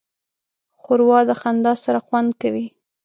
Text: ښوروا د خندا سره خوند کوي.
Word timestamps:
ښوروا 0.79 1.19
د 1.29 1.31
خندا 1.41 1.73
سره 1.83 1.99
خوند 2.05 2.31
کوي. 2.41 2.65